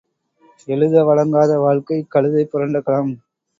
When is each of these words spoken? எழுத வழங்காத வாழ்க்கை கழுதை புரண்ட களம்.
எழுத 0.67 1.03
வழங்காத 1.03 1.59
வாழ்க்கை 1.59 1.99
கழுதை 2.09 2.43
புரண்ட 2.45 2.81
களம். 2.81 3.13